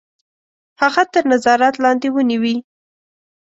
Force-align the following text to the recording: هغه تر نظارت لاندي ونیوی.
هغه 0.81 1.03
تر 1.13 1.23
نظارت 1.33 1.73
لاندي 1.83 2.09
ونیوی. 2.11 2.55